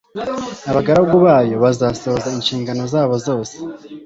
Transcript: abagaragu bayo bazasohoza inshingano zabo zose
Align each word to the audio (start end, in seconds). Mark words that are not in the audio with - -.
abagaragu 0.69 1.15
bayo 1.25 1.55
bazasohoza 1.63 2.27
inshingano 2.37 2.81
zabo 2.93 3.15
zose 3.27 3.55